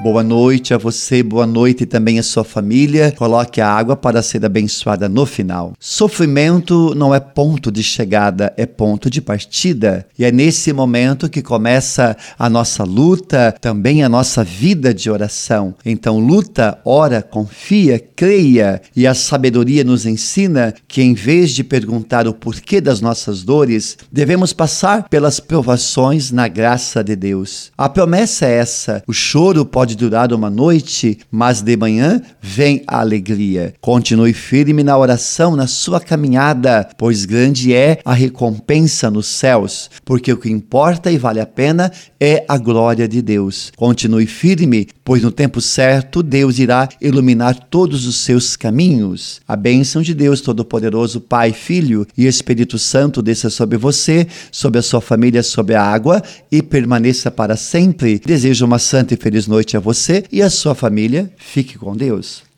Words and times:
Boa 0.00 0.22
noite 0.22 0.72
a 0.72 0.78
você, 0.78 1.24
boa 1.24 1.44
noite 1.44 1.84
também 1.84 2.20
à 2.20 2.22
sua 2.22 2.44
família. 2.44 3.12
Coloque 3.18 3.60
a 3.60 3.68
água 3.68 3.96
para 3.96 4.22
ser 4.22 4.44
abençoada 4.44 5.08
no 5.08 5.26
final. 5.26 5.72
Sofrimento 5.80 6.94
não 6.94 7.12
é 7.12 7.18
ponto 7.18 7.72
de 7.72 7.82
chegada, 7.82 8.54
é 8.56 8.64
ponto 8.64 9.10
de 9.10 9.20
partida. 9.20 10.06
E 10.16 10.24
é 10.24 10.30
nesse 10.30 10.72
momento 10.72 11.28
que 11.28 11.42
começa 11.42 12.16
a 12.38 12.48
nossa 12.48 12.84
luta, 12.84 13.52
também 13.60 14.04
a 14.04 14.08
nossa 14.08 14.44
vida 14.44 14.94
de 14.94 15.10
oração. 15.10 15.74
Então, 15.84 16.20
luta, 16.20 16.78
ora, 16.84 17.20
confia, 17.20 17.98
creia. 17.98 18.80
E 18.94 19.04
a 19.04 19.14
sabedoria 19.14 19.82
nos 19.82 20.06
ensina 20.06 20.72
que, 20.86 21.02
em 21.02 21.12
vez 21.12 21.50
de 21.50 21.64
perguntar 21.64 22.28
o 22.28 22.34
porquê 22.34 22.80
das 22.80 23.00
nossas 23.00 23.42
dores, 23.42 23.98
devemos 24.12 24.52
passar 24.52 25.08
pelas 25.08 25.40
provações 25.40 26.30
na 26.30 26.46
graça 26.46 27.02
de 27.02 27.16
Deus. 27.16 27.72
A 27.76 27.88
promessa 27.88 28.46
é 28.46 28.58
essa: 28.58 29.02
o 29.04 29.12
choro 29.12 29.66
pode 29.66 29.87
pode 29.88 29.96
durar 29.96 30.34
uma 30.34 30.50
noite, 30.50 31.18
mas 31.30 31.62
de 31.62 31.74
manhã 31.74 32.20
vem 32.42 32.82
a 32.86 33.00
alegria. 33.00 33.72
Continue 33.80 34.34
firme 34.34 34.82
na 34.82 34.98
oração, 34.98 35.56
na 35.56 35.66
sua 35.66 35.98
caminhada, 35.98 36.86
pois 36.98 37.24
grande 37.24 37.72
é 37.72 37.98
a 38.04 38.12
recompensa 38.12 39.10
nos 39.10 39.26
céus, 39.26 39.88
porque 40.04 40.30
o 40.30 40.36
que 40.36 40.50
importa 40.50 41.10
e 41.10 41.16
vale 41.16 41.40
a 41.40 41.46
pena 41.46 41.90
é 42.20 42.44
a 42.46 42.58
glória 42.58 43.08
de 43.08 43.22
Deus. 43.22 43.72
Continue 43.76 44.26
firme, 44.26 44.88
pois 45.02 45.22
no 45.22 45.30
tempo 45.30 45.58
certo 45.58 46.22
Deus 46.22 46.58
irá 46.58 46.86
iluminar 47.00 47.54
todos 47.70 48.06
os 48.06 48.16
seus 48.16 48.56
caminhos. 48.56 49.40
A 49.48 49.56
bênção 49.56 50.02
de 50.02 50.12
Deus 50.12 50.42
Todo-Poderoso, 50.42 51.18
Pai, 51.18 51.52
Filho 51.52 52.06
e 52.16 52.26
Espírito 52.26 52.78
Santo 52.78 53.22
desça 53.22 53.48
sobre 53.48 53.78
você, 53.78 54.26
sobre 54.52 54.80
a 54.80 54.82
sua 54.82 55.00
família, 55.00 55.42
sobre 55.42 55.74
a 55.74 55.82
água 55.82 56.22
e 56.52 56.60
permaneça 56.60 57.30
para 57.30 57.56
sempre. 57.56 58.20
Desejo 58.22 58.66
uma 58.66 58.78
santa 58.78 59.14
e 59.14 59.16
feliz 59.16 59.46
noite 59.46 59.77
a 59.78 59.80
você 59.80 60.24
e 60.30 60.42
a 60.42 60.50
sua 60.50 60.74
família. 60.74 61.32
Fique 61.36 61.78
com 61.78 61.96
Deus. 61.96 62.42